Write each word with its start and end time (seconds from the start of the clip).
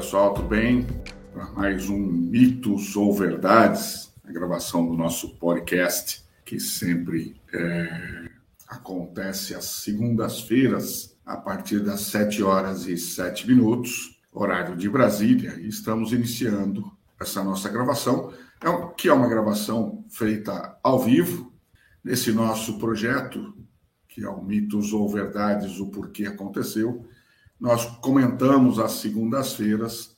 Pessoal, 0.00 0.32
tudo 0.32 0.48
bem? 0.48 0.86
Para 1.30 1.50
mais 1.50 1.90
um 1.90 1.98
Mitos 1.98 2.96
ou 2.96 3.12
Verdades, 3.12 4.10
a 4.24 4.32
gravação 4.32 4.86
do 4.86 4.96
nosso 4.96 5.36
podcast, 5.36 6.24
que 6.42 6.58
sempre 6.58 7.38
é, 7.52 8.30
acontece 8.66 9.54
às 9.54 9.66
segundas-feiras, 9.66 11.14
a 11.22 11.36
partir 11.36 11.80
das 11.80 12.00
7 12.00 12.42
horas 12.42 12.86
e 12.86 12.96
7 12.96 13.46
minutos, 13.46 14.18
horário 14.32 14.74
de 14.74 14.88
Brasília, 14.88 15.60
e 15.60 15.68
estamos 15.68 16.14
iniciando 16.14 16.90
essa 17.20 17.44
nossa 17.44 17.68
gravação, 17.68 18.32
é 18.64 18.94
que 18.96 19.06
é 19.06 19.12
uma 19.12 19.28
gravação 19.28 20.02
feita 20.08 20.78
ao 20.82 20.98
vivo, 20.98 21.52
nesse 22.02 22.32
nosso 22.32 22.78
projeto, 22.78 23.54
que 24.08 24.24
é 24.24 24.28
o 24.30 24.42
Mitos 24.42 24.94
ou 24.94 25.06
Verdades, 25.10 25.78
o 25.78 25.88
Porquê 25.88 26.24
Aconteceu, 26.24 27.06
nós 27.60 27.84
comentamos 27.98 28.78
às 28.78 28.92
segundas-feiras 28.92 30.16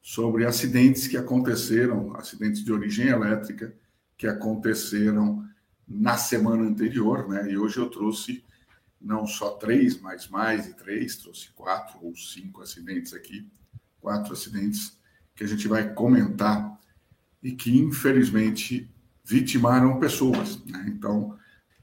sobre 0.00 0.44
acidentes 0.44 1.06
que 1.06 1.16
aconteceram, 1.16 2.14
acidentes 2.16 2.62
de 2.62 2.72
origem 2.72 3.06
elétrica 3.06 3.74
que 4.16 4.26
aconteceram 4.26 5.44
na 5.88 6.16
semana 6.16 6.62
anterior, 6.62 7.28
né? 7.28 7.50
E 7.50 7.56
hoje 7.56 7.78
eu 7.78 7.88
trouxe 7.88 8.44
não 9.00 9.26
só 9.26 9.52
três, 9.52 10.00
mas 10.00 10.28
mais 10.28 10.64
de 10.64 10.74
três, 10.74 11.16
trouxe 11.16 11.50
quatro 11.54 11.98
ou 12.02 12.14
cinco 12.14 12.62
acidentes 12.62 13.14
aqui, 13.14 13.48
quatro 14.00 14.32
acidentes 14.32 14.96
que 15.34 15.42
a 15.42 15.46
gente 15.46 15.66
vai 15.66 15.92
comentar 15.92 16.78
e 17.42 17.52
que 17.52 17.76
infelizmente 17.76 18.88
vitimaram 19.24 19.98
pessoas. 19.98 20.62
Né? 20.64 20.84
Então, 20.88 21.36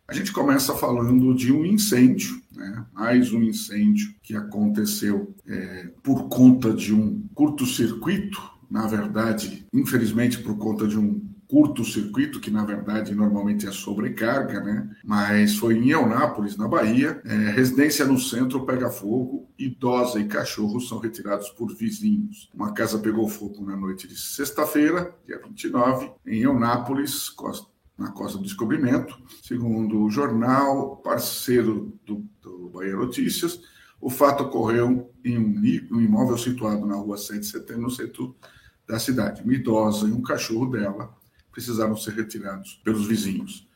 a 0.08 0.14
gente 0.14 0.32
começa 0.32 0.76
falando 0.76 1.34
de 1.36 1.52
um 1.52 1.66
incêndio, 1.66 2.42
né? 2.60 2.86
mais 2.94 3.32
um 3.32 3.42
incêndio 3.42 4.14
que 4.22 4.36
aconteceu 4.36 5.34
é, 5.48 5.90
por 6.04 6.28
conta 6.28 6.74
de 6.74 6.94
um 6.94 7.26
curto-circuito, 7.34 8.40
na 8.70 8.86
verdade, 8.86 9.66
infelizmente 9.74 10.40
por 10.40 10.58
conta 10.58 10.88
de 10.88 11.00
um 11.00 11.28
curto-circuito, 11.48 12.40
que 12.40 12.52
na 12.52 12.64
verdade 12.64 13.16
normalmente 13.16 13.66
é 13.66 13.72
sobrecarga, 13.72 14.62
né? 14.62 14.88
Mas 15.04 15.56
foi 15.56 15.76
em 15.78 15.90
Eunápolis, 15.90 16.56
na 16.56 16.68
Bahia. 16.68 17.20
É, 17.26 17.36
residência 17.50 18.06
no 18.06 18.20
centro 18.20 18.68
pega 18.68 18.92
fogo, 18.92 19.50
idosa 19.58 20.20
e 20.20 20.28
cachorro 20.28 20.80
são 20.80 21.00
retirados 21.00 21.50
por 21.50 21.76
vizinhos. 21.76 22.52
Uma 22.54 22.72
casa 22.72 23.00
pegou 23.00 23.28
fogo 23.28 23.66
na 23.66 23.76
noite 23.76 24.08
de 24.08 24.16
sexta-feira, 24.16 25.12
dia 25.26 25.42
29, 25.44 26.12
em 26.28 26.44
Eunápolis, 26.44 27.30
costa 27.30 27.68
na 28.00 28.12
Costa 28.12 28.38
do 28.38 28.44
Descobrimento. 28.44 29.20
Segundo 29.44 30.02
o 30.02 30.10
jornal 30.10 30.98
parceiro 30.98 31.94
do, 32.06 32.26
do 32.42 32.70
Bahia 32.70 32.96
Notícias, 32.96 33.60
o 34.02 34.10
fato 34.10 34.44
ocorreu 34.44 35.12
em 35.24 35.38
um, 35.38 35.96
um, 35.96 36.02
imóvel 36.02 36.38
situado 36.38 36.86
na 36.86 36.96
rua 36.96 37.18
7 37.18 37.40
de 37.40 37.48
setembro, 37.48 37.84
no 37.84 37.92
centro 37.92 38.36
da 38.88 38.98
cidade. 38.98 39.44
Uma 39.44 39.54
idosa 39.54 40.08
e 40.08 40.12
um 40.12 40.22
cachorro 40.22 40.68
dela 40.68 41.14
precisaram 41.52 41.96
ser 41.98 42.14
retirados 42.14 42.82
pelos 42.84 43.06
vizinhos. 43.06 43.68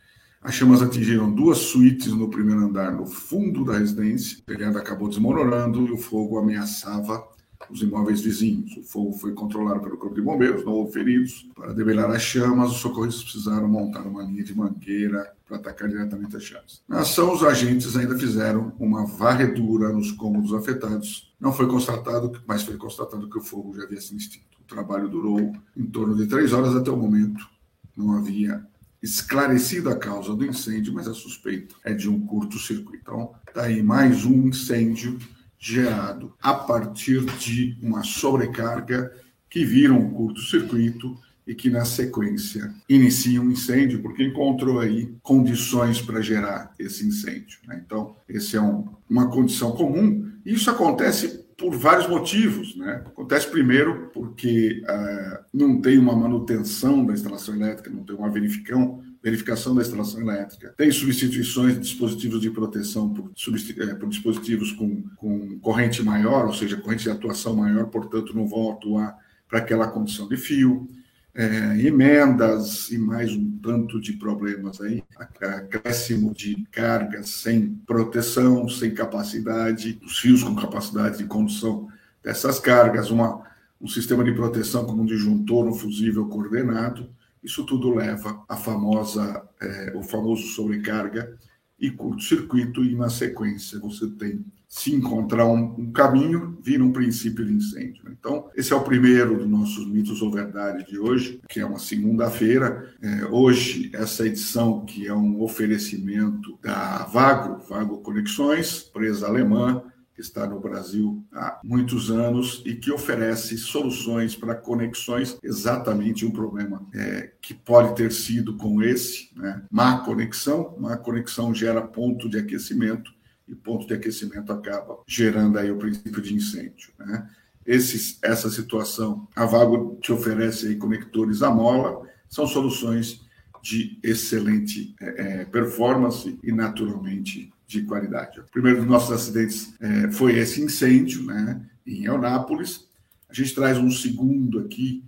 As 0.41 0.55
chamas 0.55 0.81
atingiram 0.81 1.33
duas 1.33 1.57
suítes 1.57 2.13
no 2.13 2.29
primeiro 2.29 2.66
andar, 2.66 2.91
no 2.91 3.05
fundo 3.05 3.63
da 3.63 3.77
residência. 3.77 4.39
O 4.39 4.45
telhado 4.45 4.77
acabou 4.77 5.07
desmoronando 5.07 5.88
e 5.88 5.91
o 5.91 5.97
fogo 5.97 6.38
ameaçava 6.38 7.25
os 7.69 7.81
imóveis 7.81 8.22
vizinhos. 8.22 8.75
O 8.78 8.83
fogo 8.83 9.14
foi 9.14 9.33
controlado 9.33 9.81
pelo 9.81 9.97
Corpo 9.97 10.16
de 10.16 10.22
Bombeiros, 10.22 10.66
não 10.66 10.74
houve 10.74 10.94
feridos. 10.94 11.50
Para 11.56 11.74
debelar 11.74 12.09
as 12.12 12.22
chamas, 12.22 12.72
os 12.72 12.78
socorristas 12.78 13.24
precisaram 13.24 13.68
montar 13.68 14.01
uma 14.01 14.24
linha 14.24 14.44
de 14.44 14.56
mangueira 14.56 15.34
para 15.46 15.57
atacar 15.57 15.90
diretamente 15.90 16.35
as 16.35 16.44
chamas. 16.44 16.81
Na 16.88 17.00
ação, 17.00 17.34
os 17.34 17.44
agentes 17.44 17.96
ainda 17.96 18.18
fizeram 18.18 18.74
uma 18.79 19.06
varredura 19.06 19.90
nos 19.90 20.12
cômodos 20.12 20.53
afetados. 20.53 21.34
Não 21.40 21.51
foi 21.51 21.68
constatado, 21.68 22.41
mas 22.47 22.63
foi 22.63 22.78
constatado 22.78 23.29
que 23.29 23.38
o 23.38 23.41
fogo 23.41 23.75
já 23.75 23.84
havia 23.84 24.01
se 24.01 24.16
extinto. 24.16 24.45
O 24.62 24.63
trabalho 24.63 25.09
durou 25.09 25.53
em 25.75 25.85
torno 25.85 26.16
de 26.16 26.28
três 26.28 26.53
horas 26.53 26.75
até 26.75 26.90
o 26.90 26.97
momento. 26.97 27.47
Não 27.95 28.18
havia 28.18 28.66
esclarecido 29.01 29.90
a 29.90 29.97
causa 29.97 30.34
do 30.34 30.45
incêndio, 30.45 30.94
mas 30.94 31.09
a 31.09 31.13
suspeita 31.13 31.75
é 31.84 31.94
de 31.94 32.09
um 32.09 32.25
curto-circuito. 32.25 33.00
Então, 33.01 33.34
está 33.45 33.63
aí 33.63 33.84
mais 33.84 34.24
um 34.24 34.47
incêndio 34.47 35.19
gerado 35.63 36.34
a 36.41 36.53
partir 36.53 37.24
de 37.38 37.78
uma 37.81 38.03
sobrecarga 38.03 39.13
que 39.50 39.63
vira 39.63 39.94
um 39.94 40.12
curto-circuito 40.12 41.18
e 41.47 41.56
que, 41.56 41.69
na 41.69 41.85
sequência, 41.85 42.74
inicia 42.88 43.41
um 43.41 43.50
incêndio, 43.50 44.01
porque 44.01 44.24
encontrou 44.24 44.79
aí 44.79 45.16
condições 45.22 46.01
para 46.01 46.22
gerar 46.22 46.74
esse 46.78 47.07
incêndio. 47.07 47.59
Né? 47.66 47.81
Então, 47.85 48.16
esse 48.28 48.57
é 48.57 48.62
um, 48.62 48.90
uma 49.09 49.29
condição 49.29 49.72
comum. 49.72 50.29
E 50.46 50.53
isso 50.53 50.69
acontece 50.69 51.46
por 51.57 51.75
vários 51.78 52.09
motivos. 52.09 52.75
Né? 52.75 53.01
Acontece 53.06 53.47
primeiro 53.47 54.09
porque 54.13 54.84
uh, 54.84 55.45
não 55.53 55.80
tem 55.80 55.97
uma 55.97 56.16
manutenção 56.16 57.06
da 57.06 57.13
instalação 57.13 57.56
elétrica, 57.56 57.90
não 57.90 58.03
tem 58.03 58.16
uma 58.16 58.30
verificação 58.30 59.01
verificação 59.23 59.73
da 59.73 59.81
instalação 59.81 60.19
elétrica. 60.19 60.73
Tem 60.75 60.91
substituições 60.91 61.75
de 61.75 61.79
dispositivos 61.79 62.41
de 62.41 62.51
proteção 62.51 63.09
por, 63.09 63.31
é, 63.31 63.95
por 63.95 64.09
dispositivos 64.09 64.73
com, 64.73 65.01
com 65.16 65.57
corrente 65.59 66.03
maior, 66.03 66.45
ou 66.45 66.53
seja, 66.53 66.75
corrente 66.75 67.03
de 67.03 67.09
atuação 67.09 67.56
maior, 67.56 67.85
portanto, 67.85 68.35
não 68.35 68.45
vão 68.45 68.72
atuar 68.72 69.17
para 69.47 69.59
aquela 69.59 69.88
condição 69.88 70.28
de 70.28 70.35
fio. 70.35 70.89
É, 71.35 71.81
emendas 71.81 72.91
e 72.91 72.97
mais 73.00 73.31
um 73.31 73.57
tanto 73.57 74.00
de 74.00 74.13
problemas 74.13 74.79
aí, 74.79 75.03
acréscimo 75.17 76.31
de 76.31 76.63
cargas 76.72 77.28
sem 77.29 77.73
proteção, 77.88 78.69
sem 78.69 78.94
capacidade, 78.94 80.00
os 80.06 80.19
fios 80.19 80.44
com 80.44 80.53
capacidade 80.56 81.17
de 81.17 81.23
condução 81.23 81.88
dessas 82.23 82.59
cargas, 82.59 83.09
uma, 83.09 83.41
um 83.81 83.88
sistema 83.88 84.23
de 84.23 84.31
proteção 84.31 84.85
como 84.85 85.01
um 85.01 85.07
disjuntor, 85.07 85.66
um 85.66 85.73
fusível 85.73 86.28
coordenado, 86.28 87.09
isso 87.44 87.66
tudo 87.66 87.94
leva 87.94 88.44
à 88.48 88.56
famosa, 88.56 89.44
é, 89.62 89.94
o 89.96 90.04
famoso 90.04 90.44
sobrecarga 90.48 91.38
e 91.80 91.92
curto-circuito, 91.92 92.84
e 92.84 92.96
na 92.96 93.09
sequência 93.09 93.80
você 93.80 94.08
tem 94.08 94.46
se 94.74 94.92
encontrar 94.92 95.46
um, 95.46 95.76
um, 95.78 95.92
caminho, 95.92 96.58
vira 96.59 96.84
um 96.84 96.92
princípio 96.92 97.46
de 97.46 97.54
incêndio. 97.54 98.06
Então, 98.09 98.50
esse 98.56 98.74
é 98.74 98.76
o 98.76 98.81
primeiro 98.81 99.38
dos 99.38 99.48
nossos 99.48 99.86
mitos 99.86 100.20
ou 100.20 100.31
verdade 100.31 100.84
de 100.88 100.98
hoje, 100.98 101.40
que 101.48 101.59
é 101.59 101.66
uma 101.66 101.78
segunda-feira. 101.78 102.92
É, 103.00 103.26
hoje, 103.26 103.92
essa 103.94 104.25
edição, 104.25 104.84
que 104.84 105.08
é 105.08 105.14
um 105.14 105.44
oferecimento 105.44 106.58
da 106.60 107.06
Vago, 107.06 107.64
Vago 107.70 108.00
Conexões, 108.00 108.88
empresa 108.90 109.28
alemã, 109.28 109.84
que 110.13 110.22
está 110.22 110.46
no 110.46 110.59
Brasil 110.59 111.24
há 111.34 111.59
muitos 111.63 112.12
anos 112.12 112.62
e 112.66 112.75
que 112.75 112.91
oferece 112.91 113.57
soluções 113.57 114.35
para 114.35 114.56
conexões, 114.56 115.38
exatamente 115.41 116.25
um 116.25 116.31
problema 116.31 116.85
é, 116.94 117.31
que 117.41 117.53
pode 117.53 117.96
ter 117.96 118.12
sido 118.12 118.56
com 118.56 118.81
esse, 118.81 119.29
né? 119.35 119.63
má 119.72 120.00
conexão, 120.00 120.75
má 120.79 120.96
conexão 120.97 121.53
gera 121.53 121.81
ponto 121.81 122.29
de 122.29 122.38
aquecimento 122.38 123.12
e 123.47 123.56
ponto 123.56 123.88
de 123.88 123.94
aquecimento 123.94 124.51
acaba 124.51 125.00
gerando 125.07 125.57
aí 125.57 125.72
o 125.72 125.78
princípio 125.78 126.22
de 126.22 126.34
incêndio, 126.34 126.94
né? 126.97 127.30
Essa 127.66 128.50
situação, 128.50 129.25
a 129.34 129.45
Vago 129.45 129.97
te 130.01 130.12
oferece 130.12 130.68
aí 130.68 130.75
conectores 130.75 131.41
à 131.41 131.50
mola, 131.50 132.06
são 132.28 132.45
soluções 132.45 133.22
de 133.63 133.97
excelente 134.03 134.94
é, 135.00 135.41
é 135.41 135.46
performance 135.46 136.38
e 136.44 136.51
naturalmente 136.51 137.50
de 137.65 137.81
qualidade. 137.83 138.42
O 138.42 138.44
primeiro 138.44 138.80
dos 138.80 138.88
nossos 138.88 139.12
acidentes 139.12 139.74
é, 139.80 140.12
foi 140.12 140.38
esse 140.38 140.62
incêndio 140.62 141.24
né, 141.24 141.62
em 141.88 142.04
Eunápolis. 142.04 142.86
A 143.30 143.33
gente 143.33 143.56
traz 143.56 143.77
um 143.77 143.89
segundo 143.89 144.60
aqui. 144.60 145.01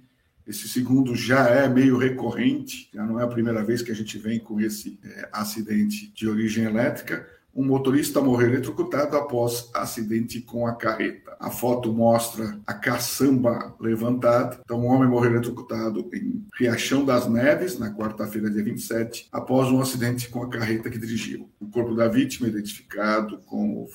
Esse 0.48 0.70
segundo 0.70 1.16
já 1.16 1.50
é 1.50 1.68
meio 1.68 1.98
recorrente, 1.98 2.90
já 2.94 3.04
não 3.04 3.20
é 3.20 3.24
a 3.24 3.28
primeira 3.28 3.62
vez 3.62 3.82
que 3.82 3.92
a 3.92 3.96
gente 3.96 4.18
vem 4.18 4.40
com 4.40 4.62
esse 4.62 4.98
é, 5.04 5.28
acidente 5.34 6.14
de 6.16 6.26
origem 6.26 6.64
elétrica 6.64 7.28
um 7.56 7.64
motorista 7.64 8.20
morreu 8.20 8.50
eletrocutado 8.50 9.16
após 9.16 9.70
acidente 9.74 10.42
com 10.42 10.68
a 10.68 10.76
carreta. 10.76 11.38
A 11.40 11.50
foto 11.50 11.94
mostra 11.94 12.60
a 12.68 12.74
caçamba 12.74 13.74
levantada. 13.80 14.60
Então, 14.62 14.82
um 14.82 14.88
homem 14.88 15.08
morreu 15.08 15.32
eletrocutado 15.32 16.10
em 16.14 16.46
Riachão 16.60 17.06
das 17.06 17.30
Neves, 17.30 17.80
na 17.80 17.96
quarta-feira, 17.96 18.50
dia 18.50 18.62
27, 18.62 19.30
após 19.32 19.72
um 19.72 19.80
acidente 19.80 20.28
com 20.28 20.44
a 20.44 20.50
carreta 20.50 20.90
que 20.90 21.00
dirigiu. 21.00 21.50
O 21.58 21.70
corpo 21.70 21.96
da 21.96 22.10
vítima, 22.10 22.50
identificado 22.50 23.38
como 23.46 23.88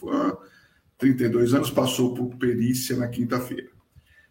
32 0.96 1.52
anos, 1.52 1.70
passou 1.70 2.14
por 2.14 2.34
perícia 2.36 2.96
na 2.96 3.08
quinta-feira. 3.08 3.68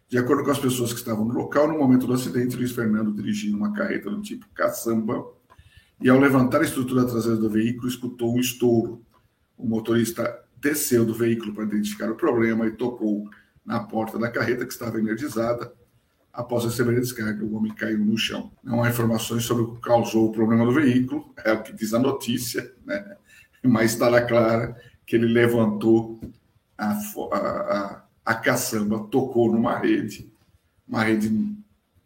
De 0.08 0.18
acordo 0.18 0.42
com 0.42 0.50
as 0.50 0.58
pessoas 0.58 0.92
que 0.92 0.98
estavam 0.98 1.24
no 1.24 1.34
local, 1.34 1.68
no 1.68 1.78
momento 1.78 2.04
do 2.04 2.14
acidente, 2.14 2.56
Luiz 2.56 2.72
Fernando 2.72 3.14
dirigindo 3.14 3.56
uma 3.56 3.72
carreta 3.72 4.10
do 4.10 4.20
tipo 4.20 4.44
caçamba 4.52 5.24
e, 6.02 6.08
ao 6.08 6.18
levantar 6.18 6.62
a 6.62 6.64
estrutura 6.64 7.04
traseira 7.04 7.36
do 7.36 7.48
veículo, 7.48 7.86
escutou 7.86 8.34
um 8.34 8.40
estouro 8.40 9.04
o 9.60 9.66
motorista 9.66 10.42
desceu 10.60 11.04
do 11.04 11.14
veículo 11.14 11.54
para 11.54 11.64
identificar 11.64 12.10
o 12.10 12.16
problema 12.16 12.66
e 12.66 12.72
tocou 12.72 13.28
na 13.64 13.80
porta 13.80 14.18
da 14.18 14.30
carreta 14.30 14.66
que 14.66 14.72
estava 14.72 14.98
energizada. 14.98 15.72
Após 16.32 16.64
receber 16.64 16.96
a 16.96 17.00
descarga, 17.00 17.44
o 17.44 17.54
homem 17.54 17.74
caiu 17.74 17.98
no 17.98 18.16
chão. 18.16 18.52
Não 18.62 18.82
há 18.82 18.88
informações 18.88 19.44
sobre 19.44 19.64
o 19.64 19.74
que 19.74 19.80
causou 19.80 20.28
o 20.28 20.32
problema 20.32 20.64
do 20.64 20.72
veículo, 20.72 21.34
é 21.44 21.52
o 21.52 21.62
que 21.62 21.72
diz 21.72 21.92
a 21.92 21.98
notícia, 21.98 22.72
né? 22.84 23.16
mas 23.62 23.92
está 23.92 24.08
lá 24.08 24.22
clara 24.22 24.76
que 25.04 25.16
ele 25.16 25.26
levantou 25.26 26.20
a, 26.78 26.92
a, 26.92 28.04
a 28.24 28.34
caçamba 28.34 29.06
tocou 29.10 29.52
numa 29.52 29.76
rede, 29.76 30.32
uma 30.88 31.02
rede 31.02 31.28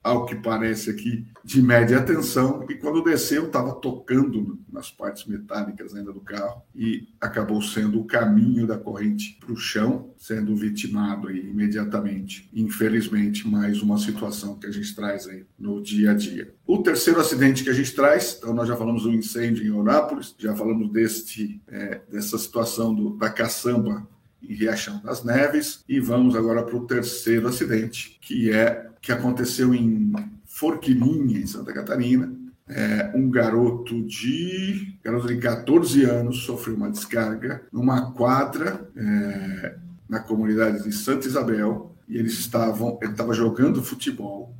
ao 0.04 0.26
que 0.26 0.36
parece 0.36 0.90
aqui, 0.90 1.26
de 1.42 1.62
média 1.62 2.02
tensão, 2.02 2.66
e 2.68 2.74
quando 2.74 3.02
desceu 3.02 3.46
estava 3.46 3.72
tocando 3.72 4.58
nas 4.70 4.90
partes 4.90 5.24
metálicas 5.24 5.94
ainda 5.94 6.12
do 6.12 6.20
carro 6.20 6.62
e 6.74 7.08
acabou 7.18 7.62
sendo 7.62 8.00
o 8.00 8.04
caminho 8.04 8.66
da 8.66 8.76
corrente 8.76 9.38
para 9.40 9.52
o 9.52 9.56
chão, 9.56 10.12
sendo 10.18 10.54
vitimado 10.54 11.28
aí 11.28 11.40
imediatamente. 11.40 12.50
Infelizmente, 12.52 13.48
mais 13.48 13.80
uma 13.80 13.96
situação 13.96 14.58
que 14.58 14.66
a 14.66 14.70
gente 14.70 14.94
traz 14.94 15.26
aí 15.26 15.46
no 15.58 15.82
dia 15.82 16.10
a 16.10 16.14
dia. 16.14 16.54
O 16.66 16.82
terceiro 16.82 17.20
acidente 17.20 17.64
que 17.64 17.70
a 17.70 17.74
gente 17.74 17.94
traz, 17.94 18.36
então 18.38 18.52
nós 18.52 18.68
já 18.68 18.76
falamos 18.76 19.04
do 19.04 19.12
incêndio 19.12 19.66
em 19.66 19.70
Orápolis, 19.70 20.34
já 20.38 20.54
falamos 20.54 20.90
deste, 20.90 21.62
é, 21.68 22.02
dessa 22.10 22.36
situação 22.36 22.94
do, 22.94 23.16
da 23.16 23.30
caçamba 23.30 24.06
em 24.48 24.54
Riachão 24.54 25.00
das 25.02 25.24
Neves, 25.24 25.84
e 25.88 26.00
vamos 26.00 26.36
agora 26.36 26.62
para 26.62 26.76
o 26.76 26.86
terceiro 26.86 27.48
acidente, 27.48 28.18
que 28.20 28.50
é 28.52 28.90
que 29.00 29.12
aconteceu 29.12 29.74
em 29.74 30.12
Forquilinha, 30.44 31.38
em 31.38 31.46
Santa 31.46 31.72
Catarina. 31.72 32.32
É, 32.66 33.12
um 33.14 33.28
garoto 33.28 34.02
de 34.02 34.96
garoto 35.04 35.26
de 35.26 35.36
14 35.36 36.02
anos 36.04 36.44
sofreu 36.44 36.74
uma 36.74 36.90
descarga 36.90 37.62
numa 37.70 38.12
quadra 38.12 38.88
é, 38.96 39.76
na 40.08 40.20
comunidade 40.20 40.82
de 40.82 40.90
Santa 40.90 41.26
Isabel 41.26 41.94
e 42.08 42.16
eles 42.16 42.38
estavam 42.38 42.98
ele 43.02 43.12
estava 43.12 43.34
jogando 43.34 43.82
futebol 43.82 44.56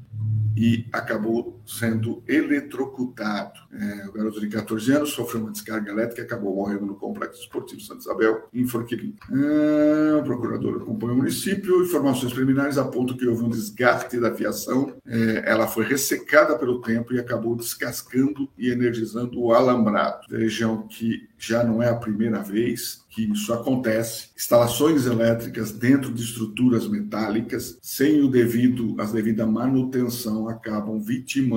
e 0.54 0.87
acabou 0.92 1.53
sendo 1.66 2.22
eletrocutado. 2.26 3.61
É, 3.72 4.06
o 4.08 4.12
garoto 4.12 4.40
de 4.40 4.49
14 4.49 4.93
anos 4.93 5.11
sofreu 5.11 5.43
uma 5.43 5.50
descarga 5.50 5.90
elétrica 5.90 6.22
e 6.22 6.25
acabou 6.25 6.55
morrendo 6.55 6.87
no 6.87 6.94
Complexo 6.94 7.40
Esportivo 7.40 7.81
Santa 7.81 8.00
Isabel, 8.00 8.49
em 8.52 8.66
Forquilim. 8.66 9.16
É, 9.32 10.16
o 10.16 10.22
procurador 10.22 10.82
acompanhou 10.82 11.14
o 11.14 11.19
município. 11.19 11.82
Informações 11.82 12.32
preliminares 12.32 12.78
apontam 12.78 13.16
que 13.16 13.26
houve 13.26 13.44
um 13.44 13.49
desgaste 13.49 14.19
da 14.19 14.34
fiação. 14.34 14.94
É, 15.06 15.43
ela 15.46 15.66
foi 15.66 15.84
ressecada 15.84 16.56
pelo 16.58 16.81
tempo 16.81 17.12
e 17.14 17.19
acabou 17.19 17.56
descascando 17.56 18.49
e 18.56 18.70
energizando 18.70 19.40
o 19.40 19.52
alambrado. 19.52 20.26
Vejam 20.28 20.87
que 20.87 21.28
já 21.38 21.62
não 21.62 21.82
é 21.82 21.88
a 21.88 21.96
primeira 21.96 22.40
vez 22.43 23.05
que 23.11 23.31
isso 23.31 23.52
acontece. 23.52 24.31
Instalações 24.37 25.06
elétricas 25.06 25.70
dentro 25.70 26.12
de 26.12 26.22
estruturas 26.22 26.88
metálicas, 26.88 27.78
sem 27.81 28.20
o 28.22 28.28
devido, 28.28 28.96
as 28.99 29.12
devida 29.12 29.46
manutenção, 29.46 30.49
acabam 30.49 30.99
vitimando 30.99 31.53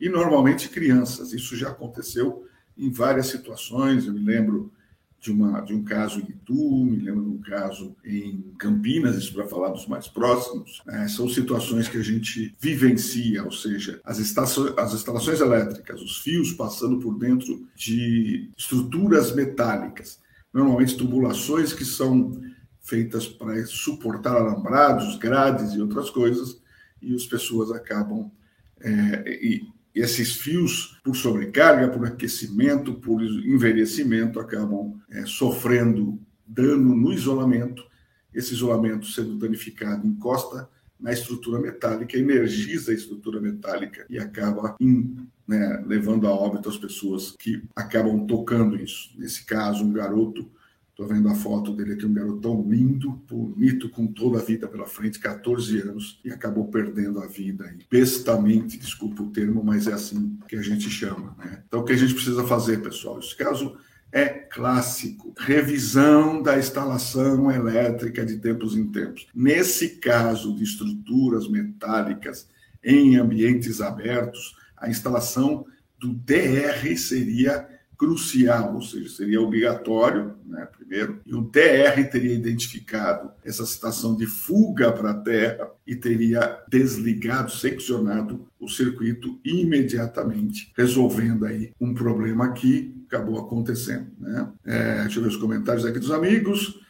e 0.00 0.08
normalmente 0.08 0.68
crianças. 0.68 1.32
Isso 1.32 1.56
já 1.56 1.70
aconteceu 1.70 2.46
em 2.76 2.90
várias 2.90 3.26
situações. 3.26 4.06
Eu 4.06 4.14
me 4.14 4.20
lembro 4.20 4.72
de, 5.20 5.30
uma, 5.30 5.60
de 5.60 5.74
um 5.74 5.84
caso 5.84 6.20
em 6.20 6.30
Itu, 6.30 6.84
me 6.84 6.96
lembro 6.96 7.22
de 7.22 7.30
um 7.30 7.40
caso 7.40 7.94
em 8.02 8.54
Campinas, 8.58 9.16
isso 9.16 9.34
para 9.34 9.46
falar 9.46 9.68
dos 9.68 9.86
mais 9.86 10.08
próximos. 10.08 10.82
É, 10.88 11.06
são 11.06 11.28
situações 11.28 11.88
que 11.88 11.98
a 11.98 12.02
gente 12.02 12.54
vivencia, 12.58 13.44
ou 13.44 13.52
seja, 13.52 14.00
as, 14.02 14.18
estações, 14.18 14.72
as 14.78 14.94
instalações 14.94 15.40
elétricas, 15.40 16.00
os 16.00 16.18
fios 16.18 16.52
passando 16.52 16.98
por 16.98 17.18
dentro 17.18 17.68
de 17.76 18.50
estruturas 18.56 19.34
metálicas, 19.34 20.18
normalmente 20.52 20.96
tubulações 20.96 21.74
que 21.74 21.84
são 21.84 22.40
feitas 22.80 23.28
para 23.28 23.64
suportar 23.66 24.34
alambrados, 24.34 25.18
grades 25.18 25.74
e 25.74 25.80
outras 25.82 26.08
coisas, 26.08 26.60
e 27.02 27.14
as 27.14 27.26
pessoas 27.26 27.70
acabam 27.70 28.30
é, 28.80 29.28
e, 29.28 29.68
esses 29.94 30.36
fios, 30.36 31.00
por 31.02 31.16
sobrecarga, 31.16 31.88
por 31.88 32.06
aquecimento, 32.06 32.94
por 32.94 33.22
envelhecimento, 33.22 34.38
acabam 34.38 35.00
é, 35.10 35.26
sofrendo 35.26 36.20
dano 36.46 36.94
no 36.94 37.12
isolamento. 37.12 37.84
Esse 38.32 38.54
isolamento, 38.54 39.06
sendo 39.06 39.36
danificado, 39.36 40.06
encosta 40.06 40.68
na 40.98 41.12
estrutura 41.12 41.58
metálica, 41.58 42.16
energiza 42.16 42.92
a 42.92 42.94
estrutura 42.94 43.40
metálica 43.40 44.06
e 44.08 44.18
acaba 44.18 44.76
né, 44.78 45.82
levando 45.86 46.26
a 46.26 46.30
óbito 46.30 46.68
as 46.68 46.76
pessoas 46.76 47.34
que 47.38 47.62
acabam 47.74 48.26
tocando 48.26 48.76
isso. 48.76 49.10
Nesse 49.16 49.44
caso, 49.44 49.82
um 49.82 49.92
garoto 49.92 50.48
Estou 51.00 51.16
vendo 51.16 51.30
a 51.30 51.34
foto 51.34 51.72
dele 51.72 51.94
aqui, 51.94 52.04
um 52.04 52.12
garotão 52.12 52.62
lindo, 52.68 53.12
bonito, 53.26 53.88
com 53.88 54.06
toda 54.06 54.38
a 54.38 54.42
vida 54.42 54.68
pela 54.68 54.84
frente, 54.84 55.18
14 55.18 55.78
anos, 55.80 56.20
e 56.22 56.30
acabou 56.30 56.68
perdendo 56.68 57.20
a 57.20 57.26
vida 57.26 57.64
aí. 57.64 57.78
Bestamente, 57.90 58.76
desculpa 58.76 59.22
o 59.22 59.30
termo, 59.30 59.64
mas 59.64 59.86
é 59.86 59.94
assim 59.94 60.38
que 60.46 60.56
a 60.56 60.60
gente 60.60 60.90
chama. 60.90 61.34
Né? 61.38 61.62
Então, 61.66 61.80
o 61.80 61.84
que 61.84 61.94
a 61.94 61.96
gente 61.96 62.12
precisa 62.12 62.46
fazer, 62.46 62.82
pessoal? 62.82 63.18
Esse 63.18 63.34
caso 63.34 63.78
é 64.12 64.28
clássico. 64.28 65.32
Revisão 65.38 66.42
da 66.42 66.58
instalação 66.58 67.50
elétrica 67.50 68.22
de 68.22 68.36
tempos 68.36 68.76
em 68.76 68.84
tempos. 68.88 69.26
Nesse 69.34 69.96
caso 70.00 70.54
de 70.54 70.64
estruturas 70.64 71.48
metálicas 71.48 72.46
em 72.84 73.16
ambientes 73.16 73.80
abertos, 73.80 74.54
a 74.76 74.90
instalação 74.90 75.64
do 75.98 76.12
DR 76.12 76.94
seria 76.98 77.66
crucial, 78.00 78.76
ou 78.76 78.80
seja, 78.80 79.10
seria 79.10 79.42
obrigatório, 79.42 80.32
né, 80.46 80.66
primeiro, 80.74 81.20
e 81.26 81.34
o 81.34 81.42
DR 81.42 82.02
teria 82.10 82.34
identificado 82.34 83.30
essa 83.44 83.66
situação 83.66 84.16
de 84.16 84.24
fuga 84.24 84.90
para 84.90 85.10
a 85.10 85.14
Terra 85.14 85.70
e 85.86 85.94
teria 85.94 86.62
desligado, 86.66 87.52
seccionado 87.52 88.48
o 88.58 88.66
circuito 88.66 89.38
imediatamente, 89.44 90.72
resolvendo 90.74 91.44
aí 91.44 91.72
um 91.78 91.92
problema 91.92 92.54
que 92.54 93.04
acabou 93.06 93.38
acontecendo. 93.38 94.06
Né? 94.18 94.48
É, 94.64 95.02
deixa 95.02 95.18
eu 95.18 95.24
ver 95.24 95.28
os 95.28 95.36
comentários 95.36 95.84
aqui 95.84 95.98
dos 95.98 96.10
amigos. 96.10 96.80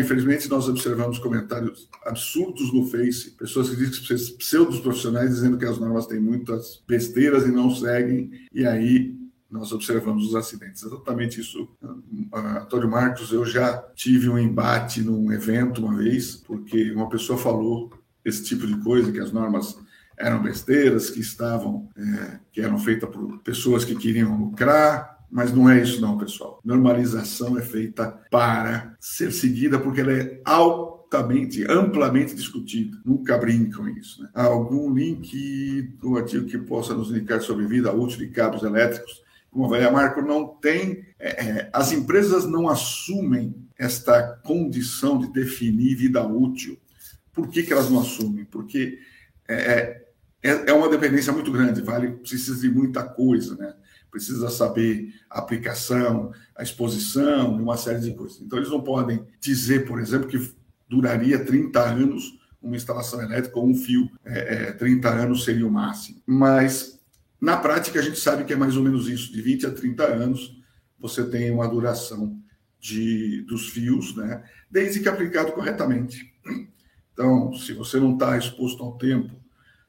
Infelizmente 0.00 0.50
nós 0.50 0.68
observamos 0.68 1.20
comentários 1.20 1.88
absurdos 2.04 2.74
no 2.74 2.86
Face, 2.86 3.30
pessoas 3.30 3.70
que 3.70 3.76
dizem 3.76 4.02
que 4.02 4.36
pseudos 4.36 4.80
profissionais 4.80 5.30
dizendo 5.30 5.56
que 5.56 5.64
as 5.64 5.78
normas 5.78 6.08
têm 6.08 6.18
muitas 6.18 6.82
besteiras 6.88 7.44
e 7.44 7.52
não 7.52 7.70
seguem, 7.70 8.32
e 8.52 8.66
aí 8.66 9.14
nós 9.54 9.70
observamos 9.70 10.26
os 10.26 10.34
acidentes. 10.34 10.82
Exatamente 10.82 11.40
isso. 11.40 11.68
Antônio 12.32 12.90
Marcos, 12.90 13.32
eu 13.32 13.44
já 13.46 13.78
tive 13.94 14.28
um 14.28 14.36
embate 14.36 15.00
num 15.00 15.30
evento 15.30 15.80
uma 15.80 15.96
vez, 15.96 16.34
porque 16.34 16.90
uma 16.90 17.08
pessoa 17.08 17.38
falou 17.38 17.92
esse 18.24 18.42
tipo 18.42 18.66
de 18.66 18.76
coisa, 18.78 19.12
que 19.12 19.20
as 19.20 19.30
normas 19.30 19.78
eram 20.18 20.42
besteiras, 20.42 21.08
que 21.08 21.20
estavam, 21.20 21.88
é, 21.96 22.40
que 22.50 22.60
eram 22.60 22.78
feitas 22.78 23.08
por 23.08 23.38
pessoas 23.38 23.84
que 23.84 23.94
queriam 23.94 24.36
lucrar, 24.36 25.24
mas 25.30 25.52
não 25.52 25.70
é 25.70 25.80
isso 25.80 26.00
não, 26.00 26.18
pessoal. 26.18 26.60
Normalização 26.64 27.56
é 27.56 27.62
feita 27.62 28.08
para 28.32 28.96
ser 28.98 29.30
seguida 29.30 29.78
porque 29.78 30.00
ela 30.00 30.12
é 30.12 30.40
altamente, 30.44 31.64
amplamente 31.70 32.34
discutida. 32.34 32.98
Nunca 33.04 33.38
brincam 33.38 33.88
isso. 33.88 34.20
Né? 34.20 34.28
Há 34.34 34.44
algum 34.44 34.92
link 34.92 35.96
do 36.00 36.16
artigo 36.16 36.46
que 36.46 36.58
possa 36.58 36.92
nos 36.92 37.10
indicar 37.10 37.40
sobre 37.40 37.66
vida 37.66 37.92
útil 37.92 38.18
de 38.18 38.28
cabos 38.28 38.64
elétricos 38.64 39.23
como 39.54 39.72
a 39.72 39.90
Marco, 39.90 40.20
não 40.20 40.48
tem. 40.48 41.06
É, 41.16 41.28
é, 41.28 41.70
as 41.72 41.92
empresas 41.92 42.44
não 42.44 42.68
assumem 42.68 43.54
esta 43.78 44.36
condição 44.42 45.16
de 45.16 45.32
definir 45.32 45.94
vida 45.94 46.26
útil. 46.26 46.76
Por 47.32 47.48
que, 47.48 47.62
que 47.62 47.72
elas 47.72 47.88
não 47.88 48.00
assumem? 48.00 48.44
Porque 48.44 48.98
é, 49.48 50.02
é, 50.42 50.70
é 50.70 50.72
uma 50.72 50.88
dependência 50.88 51.32
muito 51.32 51.52
grande, 51.52 51.80
vale, 51.82 52.10
precisa 52.16 52.60
de 52.60 52.68
muita 52.68 53.04
coisa, 53.04 53.54
né? 53.54 53.74
Precisa 54.10 54.50
saber 54.50 55.14
a 55.30 55.38
aplicação, 55.38 56.32
a 56.56 56.64
exposição, 56.64 57.54
uma 57.54 57.76
série 57.76 58.00
de 58.00 58.12
coisas. 58.12 58.40
Então, 58.40 58.58
eles 58.58 58.70
não 58.70 58.80
podem 58.80 59.24
dizer, 59.38 59.86
por 59.86 60.00
exemplo, 60.00 60.26
que 60.26 60.52
duraria 60.88 61.44
30 61.44 61.80
anos 61.80 62.38
uma 62.60 62.74
instalação 62.74 63.22
elétrica 63.22 63.56
ou 63.56 63.68
um 63.68 63.74
fio, 63.74 64.10
é, 64.24 64.68
é, 64.68 64.72
30 64.72 65.08
anos 65.08 65.44
seria 65.44 65.66
o 65.66 65.70
máximo. 65.70 66.20
Mas 66.26 66.93
na 67.44 67.58
prática, 67.58 67.98
a 67.98 68.02
gente 68.02 68.18
sabe 68.18 68.44
que 68.44 68.54
é 68.54 68.56
mais 68.56 68.74
ou 68.74 68.82
menos 68.82 69.06
isso, 69.06 69.30
de 69.30 69.42
20 69.42 69.66
a 69.66 69.70
30 69.70 70.02
anos, 70.02 70.56
você 70.98 71.22
tem 71.22 71.50
uma 71.50 71.68
duração 71.68 72.40
de, 72.80 73.42
dos 73.42 73.68
fios, 73.68 74.16
né? 74.16 74.42
desde 74.70 75.00
que 75.00 75.08
aplicado 75.10 75.52
corretamente. 75.52 76.32
Então, 77.12 77.52
se 77.52 77.74
você 77.74 78.00
não 78.00 78.14
está 78.14 78.38
exposto 78.38 78.82
ao 78.82 78.96
tempo, 78.96 79.38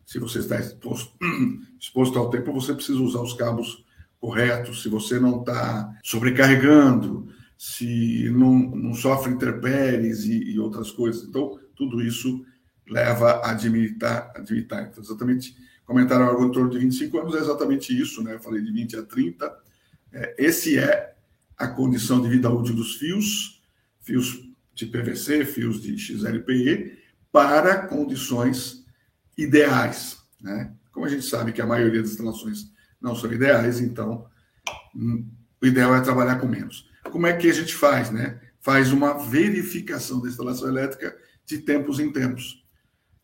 se 0.06 0.20
você 0.20 0.40
está 0.40 0.60
exposto, 0.60 1.18
exposto 1.80 2.20
ao 2.20 2.30
tempo, 2.30 2.52
você 2.52 2.74
precisa 2.74 3.00
usar 3.00 3.22
os 3.22 3.34
cabos 3.34 3.86
corretos, 4.20 4.84
se 4.84 4.90
você 4.90 5.18
não 5.18 5.40
está 5.40 5.98
sobrecarregando, 6.04 7.30
se 7.58 8.30
não, 8.32 8.54
não 8.54 8.94
sofre 8.94 9.32
intempéries 9.32 10.26
e, 10.26 10.52
e, 10.52 10.60
outras 10.60 10.92
coisas. 10.92 11.24
Então, 11.24 11.58
tudo 11.74 12.02
isso 12.02 12.46
leva 12.86 13.32
a 13.32 13.52
admitar, 13.52 14.34
admitar. 14.36 14.90
Então, 14.90 15.02
exatamente 15.02 15.56
comentaram 15.86 16.26
algo 16.26 16.46
em 16.46 16.52
torno 16.52 16.70
de 16.70 16.80
25 16.80 17.20
anos, 17.20 17.36
é 17.36 17.40
exatamente 17.40 18.00
isso, 18.00 18.24
né? 18.24 18.34
Eu 18.36 18.40
falei 18.40 18.62
de 18.62 18.72
20 18.72 18.98
a 18.98 19.04
30. 19.04 19.58
É, 20.12 20.36
esse 20.38 20.78
é 20.78 21.16
a 21.58 21.68
condição 21.68 22.22
de 22.22 22.28
vida 22.28 22.50
útil 22.50 22.76
dos 22.76 22.96
fios, 22.96 23.62
fios 24.02 24.50
de 24.74 24.86
PVC, 24.86 25.46
fios 25.46 25.82
de 25.82 25.98
XLPE, 25.98 26.98
para 27.32 27.88
condições 27.88 28.86
ideais, 29.38 30.18
né? 30.42 30.74
Como 30.92 31.06
a 31.06 31.10
gente 31.10 31.26
sabe 31.26 31.52
que 31.52 31.62
a 31.62 31.66
maioria 31.66 32.02
das 32.02 32.12
instalações 32.12 32.72
não 33.02 33.16
são 33.16 33.32
ideais, 33.32 33.80
então 33.80 34.26
hum, 34.96 35.28
o 35.62 35.66
ideal 35.66 35.96
é 35.96 36.02
trabalhar 36.02 36.38
com 36.38 36.48
menos. 36.48 36.90
Como 37.12 37.28
é 37.28 37.34
que 37.34 37.50
a 37.50 37.54
gente 37.54 37.76
faz, 37.76 38.10
né? 38.10 38.40
Faz 38.60 38.92
uma 38.92 39.14
verificação 39.14 40.22
da 40.22 40.30
instalação 40.30 40.68
elétrica 40.68 41.16
de 41.46 41.60
tempos 41.60 42.00
em 42.00 42.12
tempos. 42.12 42.65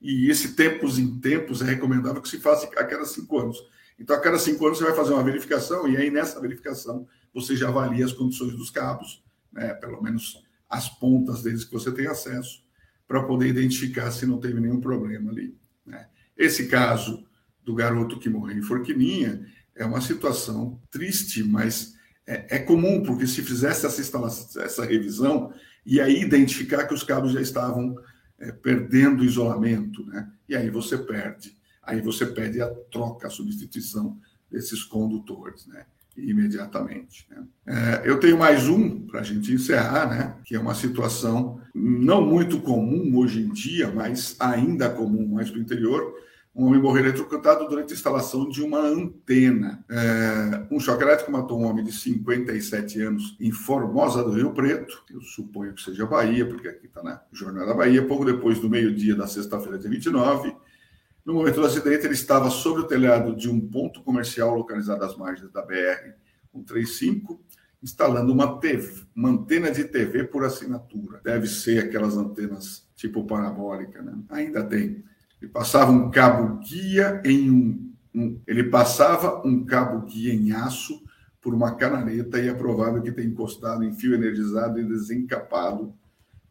E 0.02 0.30
esse 0.30 0.56
tempos 0.56 0.98
em 0.98 1.20
tempos 1.20 1.62
é 1.62 1.66
recomendável 1.66 2.22
que 2.22 2.30
se 2.30 2.40
faça 2.40 2.66
a 2.66 2.86
cada 2.86 3.06
cinco 3.06 3.38
anos. 3.40 3.58
Então, 4.00 4.16
a 4.16 4.20
cada 4.20 4.40
cinco 4.40 4.66
anos 4.66 4.80
você 4.80 4.84
vai 4.86 4.96
fazer 4.96 5.14
uma 5.14 5.24
verificação 5.24 5.88
e 5.88 5.96
aí 5.96 6.10
nessa 6.10 6.40
verificação 6.42 7.08
você 7.34 7.56
já 7.56 7.68
avalia 7.68 8.04
as 8.04 8.12
condições 8.12 8.56
dos 8.56 8.72
cabos, 8.72 9.24
né, 9.54 9.74
pelo 9.76 10.02
menos 10.02 10.44
as 10.68 10.90
pontas 10.90 11.44
deles 11.44 11.64
que 11.64 11.72
você 11.72 11.92
tem 11.92 12.08
acesso, 12.08 12.64
para 13.08 13.24
poder 13.24 13.48
identificar 13.48 14.10
se 14.10 14.26
não 14.26 14.40
teve 14.40 14.60
nenhum 14.60 14.82
problema 14.82 15.32
ali. 15.32 15.56
Né? 15.86 16.08
Esse 16.36 16.68
caso 16.68 17.24
do 17.64 17.76
garoto 17.76 18.18
que 18.18 18.30
morreu 18.30 18.58
em 18.58 18.62
Forquilinha 18.62 19.46
é 19.76 19.86
uma 19.86 20.02
situação 20.02 20.82
triste, 20.90 21.44
mas 21.44 21.94
é, 22.26 22.56
é 22.56 22.60
comum, 22.60 23.04
porque 23.04 23.28
se 23.28 23.44
fizesse 23.44 23.86
essa, 23.86 24.62
essa 24.62 24.86
revisão, 24.86 25.54
e 25.86 26.00
aí 26.00 26.22
identificar 26.22 26.86
que 26.86 26.94
os 26.94 27.04
cabos 27.04 27.34
já 27.34 27.42
estavam 27.42 27.96
é, 28.42 28.52
perdendo 28.52 29.24
isolamento, 29.24 30.04
né? 30.08 30.30
E 30.50 30.56
aí 30.56 30.70
você 30.70 30.98
perde, 30.98 31.56
aí 31.84 32.02
você 32.02 32.26
pede 32.26 32.62
a 32.62 32.68
troca, 32.92 33.28
a 33.28 33.30
substituição 33.30 34.18
desses 34.50 34.84
condutores, 34.84 35.68
né? 35.68 35.86
Imediatamente. 36.18 37.26
Né? 37.30 37.44
É, 37.68 38.10
eu 38.10 38.20
tenho 38.20 38.38
mais 38.38 38.68
um 38.68 39.06
para 39.06 39.22
a 39.22 39.24
gente 39.24 39.54
encerrar, 39.54 40.10
né? 40.10 40.36
Que 40.44 40.56
é 40.56 40.60
uma 40.60 40.74
situação 40.74 41.62
não 41.74 42.26
muito 42.26 42.60
comum 42.60 43.16
hoje 43.16 43.42
em 43.42 43.54
dia, 43.54 43.92
mas 43.92 44.36
ainda 44.40 44.90
comum 44.90 45.28
mais 45.28 45.50
para 45.50 45.60
o 45.60 45.62
interior, 45.62 46.14
um 46.54 46.66
homem 46.66 46.82
morreu 46.82 47.06
eletrocutado 47.06 47.68
durante 47.68 47.94
a 47.94 47.96
instalação 47.96 48.48
de 48.50 48.62
uma 48.62 48.80
antena. 48.80 49.84
É, 49.90 50.66
um 50.70 50.80
choque 50.80 51.02
elétrico 51.02 51.32
matou 51.32 51.62
um 51.62 51.66
homem 51.66 51.84
de 51.84 51.94
57 51.94 53.02
anos 53.02 53.38
em 53.40 53.52
Formosa 53.52 54.22
do 54.24 54.32
Rio 54.32 54.54
Preto, 54.54 55.02
eu 55.10 55.22
suponho 55.22 55.74
que 55.74 55.82
seja 55.82 56.06
Bahia, 56.06 56.46
porque 56.46 56.68
aqui 56.68 56.88
está 56.88 57.02
na 57.02 57.22
Jornada 57.32 57.68
da 57.68 57.74
Bahia, 57.74 58.06
pouco 58.06 58.26
depois 58.26 58.60
do 58.60 58.70
meio-dia 58.70 59.16
da 59.16 59.28
sexta-feira, 59.28 59.80
dia 59.80 59.90
29. 59.90 60.54
No 61.26 61.36
momento 61.36 61.56
do 61.56 61.66
acidente, 61.66 62.06
ele 62.06 62.16
estava 62.16 62.50
sobre 62.50 62.82
o 62.82 62.88
telhado 62.88 63.36
de 63.36 63.50
um 63.50 63.60
ponto 63.60 64.04
comercial 64.04 64.56
localizado 64.56 65.06
às 65.06 65.16
margens 65.16 65.52
da 65.52 65.66
BR-135, 65.66 67.40
instalando 67.82 68.34
uma, 68.34 68.60
TV, 68.60 69.04
uma 69.16 69.30
antena 69.30 69.72
de 69.72 69.86
TV 69.86 70.26
por 70.26 70.44
assinatura. 70.44 71.22
Deve 71.24 71.48
ser 71.48 71.86
aquelas 71.86 72.18
antenas 72.18 72.90
tipo 72.96 73.24
parabólica, 73.26 74.02
né? 74.02 74.18
Ainda 74.30 74.64
tem. 74.64 75.04
Ele 75.42 75.52
passava 75.52 75.92
um 75.92 76.12
cabo 76.12 76.60
guia 76.60 77.22
em 77.26 77.50
um, 77.50 77.94
um, 78.14 78.40
ele 78.46 78.66
passava 78.66 79.42
um 79.46 79.66
cabo 79.66 80.06
guia 80.06 80.34
em 80.34 80.52
aço 80.52 81.02
por 81.42 81.54
uma 81.54 81.76
canaleta 81.76 82.40
e 82.40 82.48
é 82.48 82.54
provável 82.54 83.02
que 83.02 83.12
tenha 83.12 83.28
encostado 83.28 83.84
em 83.84 83.94
fio 83.94 84.14
energizado 84.14 84.80
e 84.80 84.84
desencapado. 84.84 85.94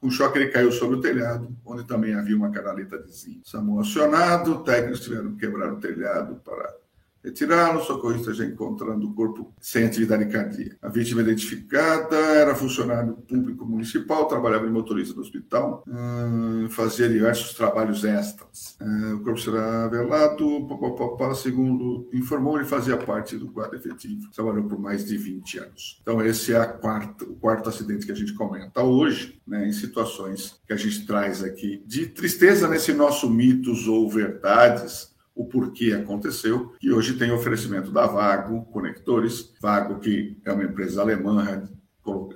Com 0.00 0.10
choque, 0.10 0.38
ele 0.38 0.50
caiu 0.50 0.72
sobre 0.72 0.96
o 0.96 1.00
telhado, 1.00 1.54
onde 1.64 1.84
também 1.84 2.14
havia 2.14 2.34
uma 2.34 2.50
canaleta 2.50 2.98
de 2.98 3.12
zinco. 3.12 3.48
SAMU 3.48 3.78
acionado, 3.78 4.64
técnicos 4.64 5.00
tiveram 5.00 5.32
que 5.32 5.46
quebrar 5.46 5.72
o 5.72 5.76
telhado 5.76 6.36
para 6.36 6.79
Retirá-lo, 7.22 7.80
o 7.80 7.84
socorrista 7.84 8.32
já 8.32 8.44
encontrando 8.44 9.06
o 9.06 9.14
corpo 9.14 9.52
sem 9.60 9.84
atividade 9.84 10.26
cardíaca. 10.26 10.76
A 10.80 10.88
vítima 10.88 11.20
identificada 11.20 12.16
era 12.16 12.54
funcionário 12.54 13.12
público 13.12 13.66
municipal, 13.66 14.26
trabalhava 14.26 14.66
em 14.66 14.70
motorista 14.70 15.14
do 15.14 15.20
hospital, 15.20 15.84
hum, 15.86 16.68
fazia 16.70 17.08
diversos 17.08 17.54
trabalhos 17.54 18.04
extras. 18.04 18.76
Hum, 18.80 19.16
o 19.16 19.20
corpo 19.24 19.38
será 19.38 19.86
velado, 19.88 20.66
papapá, 20.66 21.34
segundo 21.34 22.08
informou, 22.12 22.56
ele 22.56 22.66
fazia 22.66 22.96
parte 22.96 23.36
do 23.36 23.48
quadro 23.48 23.76
efetivo, 23.76 24.30
trabalhou 24.34 24.64
por 24.64 24.78
mais 24.78 25.04
de 25.04 25.16
20 25.18 25.58
anos. 25.58 25.98
Então, 26.02 26.24
esse 26.24 26.54
é 26.54 26.64
quarta, 26.64 27.24
o 27.24 27.36
quarto 27.36 27.68
acidente 27.68 28.06
que 28.06 28.12
a 28.12 28.16
gente 28.16 28.32
comenta 28.32 28.82
hoje, 28.82 29.40
né, 29.46 29.68
em 29.68 29.72
situações 29.72 30.58
que 30.66 30.72
a 30.72 30.76
gente 30.76 31.06
traz 31.06 31.42
aqui 31.42 31.82
de 31.86 32.06
tristeza 32.06 32.66
nesse 32.66 32.92
nosso 32.94 33.28
mitos 33.28 33.86
ou 33.86 34.08
verdades 34.08 35.09
o 35.40 35.46
porquê 35.46 35.94
aconteceu, 35.94 36.74
e 36.82 36.92
hoje 36.92 37.14
tem 37.14 37.32
oferecimento 37.32 37.90
da 37.90 38.06
Vago 38.06 38.66
Conectores, 38.66 39.54
Vago 39.58 39.98
que 39.98 40.36
é 40.44 40.52
uma 40.52 40.64
empresa 40.64 41.00
alemã 41.00 41.66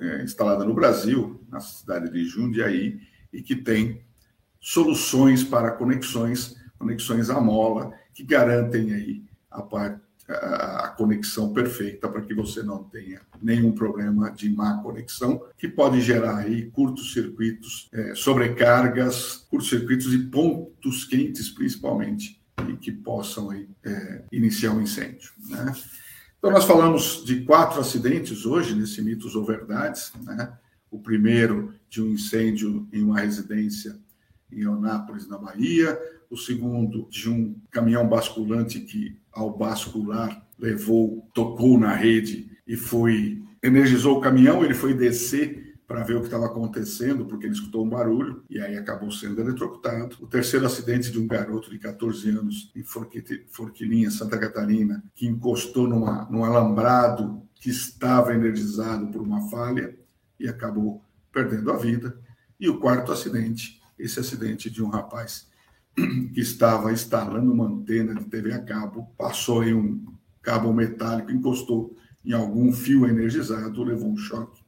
é, 0.00 0.22
instalada 0.22 0.64
no 0.64 0.72
Brasil, 0.72 1.44
na 1.50 1.60
cidade 1.60 2.10
de 2.10 2.24
Jundiaí, 2.24 2.98
e 3.30 3.42
que 3.42 3.56
tem 3.56 4.00
soluções 4.58 5.44
para 5.44 5.72
conexões, 5.72 6.56
conexões 6.78 7.28
à 7.28 7.38
mola, 7.38 7.92
que 8.14 8.24
garantem 8.24 8.94
aí 8.94 9.22
a, 9.50 9.60
parte, 9.60 10.00
a, 10.26 10.94
conexão 10.96 11.52
perfeita 11.52 12.08
para 12.08 12.22
que 12.22 12.32
você 12.32 12.62
não 12.62 12.84
tenha 12.84 13.20
nenhum 13.42 13.72
problema 13.72 14.30
de 14.30 14.48
má 14.48 14.82
conexão, 14.82 15.44
que 15.58 15.68
pode 15.68 16.00
gerar 16.00 16.38
aí 16.38 16.70
curtos-circuitos, 16.70 17.90
é, 17.92 18.14
sobrecargas, 18.14 19.46
curtos-circuitos 19.50 20.14
e 20.14 20.18
pontos 20.20 21.04
quentes, 21.04 21.50
principalmente, 21.50 22.42
e 22.68 22.76
que 22.76 22.92
possam 22.92 23.52
é, 23.52 24.24
iniciar 24.32 24.72
um 24.72 24.80
incêndio. 24.80 25.30
Né? 25.48 25.72
Então, 26.38 26.50
nós 26.50 26.64
falamos 26.64 27.24
de 27.24 27.42
quatro 27.44 27.80
acidentes 27.80 28.44
hoje, 28.44 28.74
nesse 28.74 29.00
Mitos 29.00 29.34
ou 29.34 29.44
Verdades. 29.44 30.12
Né? 30.22 30.52
O 30.90 30.98
primeiro 30.98 31.74
de 31.88 32.02
um 32.02 32.08
incêndio 32.08 32.86
em 32.92 33.02
uma 33.02 33.20
residência 33.20 33.98
em 34.52 34.66
Onápolis, 34.66 35.26
na 35.26 35.38
Bahia. 35.38 35.98
O 36.30 36.36
segundo 36.36 37.08
de 37.10 37.30
um 37.30 37.56
caminhão 37.70 38.08
basculante 38.08 38.80
que, 38.80 39.16
ao 39.32 39.56
bascular, 39.56 40.46
levou, 40.58 41.28
tocou 41.32 41.78
na 41.78 41.94
rede 41.94 42.50
e 42.66 42.76
foi 42.76 43.42
energizou 43.62 44.18
o 44.18 44.20
caminhão. 44.20 44.64
Ele 44.64 44.74
foi 44.74 44.94
descer 44.94 45.63
para 45.86 46.02
ver 46.02 46.16
o 46.16 46.20
que 46.20 46.26
estava 46.26 46.46
acontecendo, 46.46 47.26
porque 47.26 47.46
ele 47.46 47.54
escutou 47.54 47.84
um 47.84 47.88
barulho 47.88 48.42
e 48.48 48.58
aí 48.58 48.76
acabou 48.76 49.10
sendo 49.10 49.40
eletrocutado. 49.40 50.16
O 50.20 50.26
terceiro 50.26 50.64
acidente 50.64 51.10
de 51.10 51.18
um 51.18 51.26
garoto 51.26 51.70
de 51.70 51.78
14 51.78 52.30
anos 52.30 52.72
em 52.74 52.82
Forquilinha, 52.82 54.10
Santa 54.10 54.38
Catarina, 54.38 55.04
que 55.14 55.26
encostou 55.26 55.86
numa, 55.86 56.26
num 56.30 56.44
alambrado 56.44 57.42
que 57.54 57.68
estava 57.68 58.34
energizado 58.34 59.08
por 59.08 59.20
uma 59.20 59.48
falha 59.50 59.96
e 60.40 60.48
acabou 60.48 61.02
perdendo 61.30 61.70
a 61.70 61.76
vida. 61.76 62.18
E 62.58 62.68
o 62.68 62.78
quarto 62.78 63.12
acidente, 63.12 63.82
esse 63.98 64.18
acidente 64.18 64.70
de 64.70 64.82
um 64.82 64.88
rapaz 64.88 65.48
que 65.94 66.40
estava 66.40 66.92
instalando 66.92 67.52
uma 67.52 67.66
antena 67.66 68.14
de 68.14 68.24
TV 68.24 68.54
a 68.54 68.62
cabo, 68.62 69.12
passou 69.18 69.62
em 69.62 69.74
um 69.74 70.06
cabo 70.40 70.72
metálico, 70.72 71.30
encostou 71.30 71.94
em 72.24 72.32
algum 72.32 72.72
fio 72.72 73.06
energizado, 73.06 73.82
levou 73.82 74.10
um 74.10 74.16
choque 74.16 74.63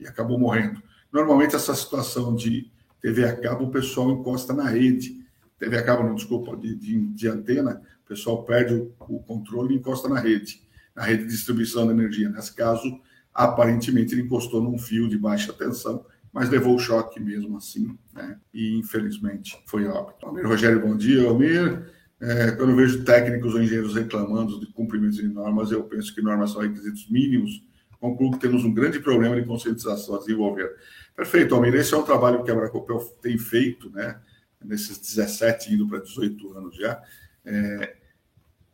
e 0.00 0.06
acabou 0.06 0.38
morrendo. 0.38 0.82
Normalmente, 1.12 1.54
essa 1.54 1.74
situação 1.74 2.34
de 2.34 2.70
TV 3.00 3.24
a 3.24 3.36
cabo, 3.36 3.64
o 3.64 3.70
pessoal 3.70 4.10
encosta 4.10 4.52
na 4.52 4.68
rede. 4.68 5.20
TV 5.58 5.76
a 5.76 5.82
cabo, 5.82 6.02
não, 6.02 6.14
desculpa, 6.14 6.56
de, 6.56 6.74
de, 6.74 6.98
de 7.08 7.28
antena, 7.28 7.82
o 8.04 8.08
pessoal 8.08 8.44
perde 8.44 8.74
o, 8.74 8.92
o, 9.00 9.22
controle 9.22 9.74
e 9.74 9.78
encosta 9.78 10.08
na 10.08 10.18
rede, 10.18 10.62
na 10.94 11.02
rede 11.02 11.24
de 11.24 11.30
distribuição 11.30 11.86
de 11.86 11.92
energia. 11.92 12.28
Nesse 12.28 12.54
caso, 12.54 13.00
aparentemente, 13.34 14.14
ele 14.14 14.22
encostou 14.22 14.62
num 14.62 14.78
fio 14.78 15.08
de 15.08 15.18
baixa 15.18 15.52
tensão, 15.52 16.04
mas 16.32 16.48
levou 16.48 16.76
o 16.76 16.78
choque 16.78 17.20
mesmo 17.20 17.56
assim, 17.56 17.96
né? 18.14 18.38
E 18.54 18.78
infelizmente 18.78 19.60
foi 19.66 19.86
óbito. 19.86 20.24
Almir 20.24 20.46
Rogério, 20.46 20.80
bom 20.80 20.96
dia. 20.96 21.28
Almir, 21.28 21.90
é, 22.20 22.52
quando 22.52 22.70
eu 22.70 22.76
vejo 22.76 23.04
técnicos 23.04 23.54
ou 23.54 23.62
engenheiros 23.62 23.94
reclamando 23.94 24.60
de 24.60 24.66
cumprimentos 24.66 25.16
de 25.16 25.28
normas, 25.28 25.72
eu 25.72 25.82
penso 25.84 26.14
que 26.14 26.22
normas 26.22 26.52
são 26.52 26.62
requisitos 26.62 27.08
mínimos 27.10 27.62
concluo 28.00 28.32
que 28.32 28.40
temos 28.40 28.64
um 28.64 28.72
grande 28.72 28.98
problema 28.98 29.36
de 29.36 29.46
conscientização 29.46 30.16
a 30.16 30.18
desenvolver. 30.18 30.74
Perfeito, 31.14 31.54
Almir. 31.54 31.74
Esse 31.74 31.94
é 31.94 31.96
um 31.96 32.02
trabalho 32.02 32.42
que 32.42 32.50
a 32.50 32.54
Bracopel 32.54 32.98
tem 33.20 33.36
feito, 33.36 33.90
né, 33.90 34.18
nesses 34.64 34.98
17, 34.98 35.74
indo 35.74 35.86
para 35.86 36.00
18 36.00 36.52
anos 36.56 36.76
já, 36.76 37.02
é, 37.44 37.96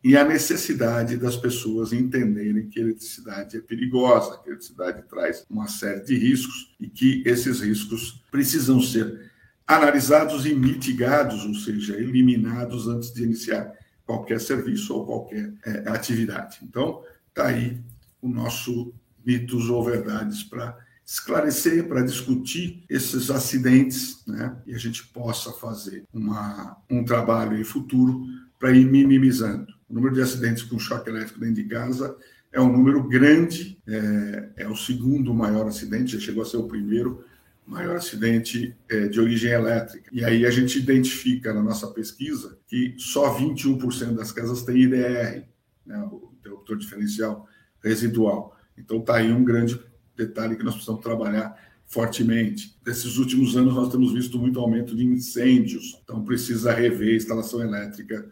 e 0.03 0.15
a 0.15 0.23
necessidade 0.23 1.17
das 1.17 1.35
pessoas 1.35 1.91
entenderem 1.91 2.69
que 2.69 2.79
a 2.79 2.83
eletricidade 2.83 3.57
é 3.57 3.59
perigosa, 3.59 4.37
que 4.37 4.49
a 4.49 4.51
eletricidade 4.51 5.03
traz 5.09 5.45
uma 5.49 5.67
série 5.67 6.01
de 6.01 6.15
riscos 6.15 6.75
e 6.79 6.87
que 6.87 7.23
esses 7.25 7.59
riscos 7.59 8.23
precisam 8.31 8.79
ser 8.79 9.31
analisados 9.65 10.45
e 10.45 10.53
mitigados, 10.53 11.45
ou 11.45 11.53
seja, 11.55 11.97
eliminados 11.97 12.87
antes 12.87 13.11
de 13.11 13.23
iniciar 13.23 13.73
qualquer 14.05 14.39
serviço 14.39 14.95
ou 14.95 15.05
qualquer 15.05 15.53
é, 15.65 15.89
atividade. 15.89 16.59
Então, 16.63 17.03
está 17.27 17.47
aí 17.47 17.77
o 18.21 18.29
nosso 18.29 18.93
mitos 19.27 19.69
ou 19.69 19.83
verdades 19.83 20.41
para 20.41 20.77
esclarecer, 21.05 21.85
para 21.85 22.01
discutir 22.01 22.83
esses 22.89 23.29
acidentes, 23.29 24.23
né? 24.25 24.55
E 24.65 24.73
a 24.73 24.77
gente 24.77 25.05
possa 25.07 25.51
fazer 25.51 26.05
uma, 26.13 26.77
um 26.89 27.03
trabalho 27.03 27.59
em 27.59 27.63
futuro 27.63 28.25
para 28.57 28.71
ir 28.71 28.85
minimizando. 28.85 29.67
O 29.89 29.93
número 29.93 30.15
de 30.15 30.21
acidentes 30.21 30.63
com 30.63 30.79
choque 30.79 31.09
elétrico 31.09 31.41
dentro 31.41 31.55
de 31.55 31.65
casa 31.65 32.15
é 32.53 32.61
um 32.61 32.71
número 32.71 33.03
grande, 33.03 33.77
é, 33.85 34.63
é 34.63 34.67
o 34.67 34.75
segundo 34.75 35.33
maior 35.33 35.67
acidente, 35.67 36.17
já 36.17 36.19
chegou 36.19 36.43
a 36.43 36.45
ser 36.45 36.57
o 36.57 36.67
primeiro 36.67 37.23
maior 37.65 37.97
acidente 37.97 38.75
é, 38.89 39.07
de 39.07 39.19
origem 39.19 39.51
elétrica. 39.51 40.09
E 40.11 40.23
aí 40.23 40.45
a 40.45 40.51
gente 40.51 40.79
identifica 40.79 41.53
na 41.53 41.61
nossa 41.61 41.87
pesquisa 41.87 42.57
que 42.65 42.95
só 42.97 43.37
21% 43.37 44.15
das 44.15 44.31
casas 44.31 44.63
têm 44.63 44.83
IDR, 44.83 45.43
né, 45.85 45.99
o 46.09 46.31
interruptor 46.39 46.77
diferencial 46.77 47.45
residual. 47.83 48.56
Então, 48.77 48.99
está 48.99 49.15
aí 49.15 49.31
um 49.31 49.43
grande 49.43 49.79
detalhe 50.15 50.55
que 50.55 50.63
nós 50.63 50.73
precisamos 50.73 51.01
trabalhar, 51.01 51.55
fortemente. 51.85 52.77
Nesses 52.85 53.17
últimos 53.17 53.55
anos, 53.55 53.73
nós 53.73 53.89
temos 53.89 54.11
visto 54.11 54.37
muito 54.37 54.59
aumento 54.59 54.95
de 54.95 55.05
incêndios, 55.05 56.01
então 56.03 56.23
precisa 56.23 56.73
rever 56.73 57.13
a 57.13 57.17
instalação 57.17 57.61
elétrica, 57.61 58.29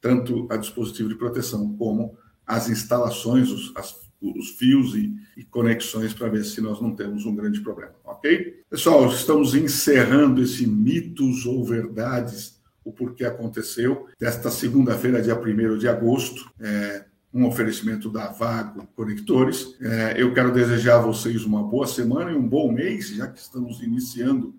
tanto 0.00 0.46
a 0.50 0.56
dispositivo 0.56 1.08
de 1.08 1.14
proteção 1.14 1.74
como 1.76 2.16
as 2.46 2.68
instalações, 2.68 3.50
os, 3.50 3.72
as, 3.74 3.96
os 4.20 4.50
fios 4.50 4.94
e, 4.94 5.14
e 5.36 5.44
conexões, 5.44 6.12
para 6.12 6.28
ver 6.28 6.44
se 6.44 6.60
nós 6.60 6.80
não 6.80 6.94
temos 6.94 7.24
um 7.24 7.34
grande 7.34 7.60
problema, 7.60 7.94
ok? 8.04 8.62
Pessoal, 8.68 9.06
estamos 9.08 9.54
encerrando 9.54 10.42
esse 10.42 10.66
mitos 10.66 11.46
ou 11.46 11.64
verdades, 11.64 12.58
o 12.84 12.92
porquê 12.92 13.24
aconteceu, 13.24 14.06
desta 14.18 14.50
segunda-feira, 14.50 15.20
dia 15.20 15.38
1 15.38 15.78
de 15.78 15.88
agosto. 15.88 16.50
É, 16.58 17.04
um 17.38 17.46
oferecimento 17.46 18.10
da 18.10 18.32
Vago 18.32 18.84
Conectores. 18.96 19.76
É, 19.80 20.20
eu 20.20 20.34
quero 20.34 20.52
desejar 20.52 20.96
a 20.96 21.02
vocês 21.02 21.44
uma 21.44 21.62
boa 21.62 21.86
semana 21.86 22.32
e 22.32 22.34
um 22.34 22.46
bom 22.46 22.72
mês, 22.72 23.10
já 23.10 23.28
que 23.28 23.38
estamos 23.38 23.80
iniciando 23.80 24.58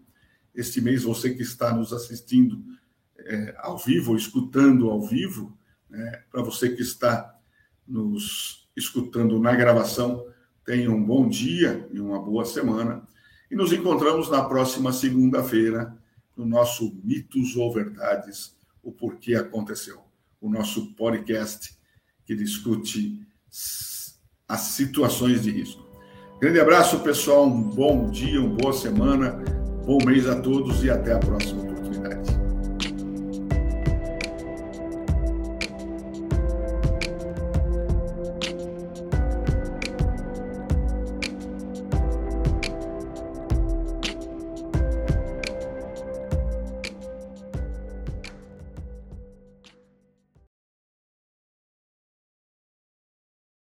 este 0.56 0.80
mês. 0.80 1.04
Você 1.04 1.32
que 1.32 1.42
está 1.42 1.74
nos 1.74 1.92
assistindo 1.92 2.64
é, 3.18 3.54
ao 3.58 3.78
vivo, 3.78 4.16
escutando 4.16 4.90
ao 4.90 5.02
vivo, 5.02 5.58
né, 5.90 6.24
para 6.32 6.42
você 6.42 6.70
que 6.70 6.82
está 6.82 7.38
nos 7.86 8.70
escutando 8.78 9.38
na 9.42 9.54
gravação, 9.54 10.26
tenha 10.64 10.90
um 10.90 11.04
bom 11.04 11.28
dia 11.28 11.86
e 11.92 12.00
uma 12.00 12.22
boa 12.22 12.46
semana. 12.46 13.06
E 13.52 13.58
nos 13.58 13.74
encontramos 13.74 14.30
na 14.30 14.42
próxima 14.46 14.94
segunda-feira 14.94 15.98
no 16.34 16.46
nosso 16.46 16.98
Mitos 17.04 17.58
ou 17.58 17.74
Verdades, 17.74 18.56
o 18.82 18.90
porquê 18.90 19.36
aconteceu, 19.36 20.00
o 20.40 20.50
nosso 20.50 20.94
podcast 20.94 21.78
que 22.30 22.36
discute 22.36 23.20
as 24.48 24.60
situações 24.60 25.42
de 25.42 25.50
risco. 25.50 25.84
Grande 26.40 26.60
abraço, 26.60 27.00
pessoal. 27.00 27.48
Um 27.48 27.60
bom 27.60 28.08
dia, 28.12 28.40
uma 28.40 28.56
boa 28.56 28.72
semana, 28.72 29.32
bom 29.84 29.98
mês 30.06 30.28
a 30.28 30.40
todos 30.40 30.84
e 30.84 30.92
até 30.92 31.14
a 31.14 31.18
próxima. 31.18 31.69